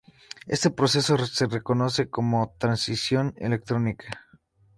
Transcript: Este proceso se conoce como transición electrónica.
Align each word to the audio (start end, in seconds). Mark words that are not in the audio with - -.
Este 0.47 0.71
proceso 0.71 1.15
se 1.27 1.61
conoce 1.61 2.09
como 2.09 2.55
transición 2.57 3.35
electrónica. 3.37 4.07